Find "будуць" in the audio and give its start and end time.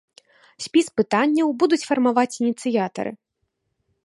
1.65-1.81